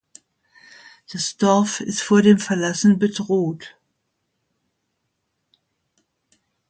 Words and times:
Das 1.13 1.37
Dorf 1.37 1.79
ist 1.79 2.01
vor 2.01 2.23
dem 2.23 2.39
Verlassen 2.39 2.97
bedroht. 2.97 3.77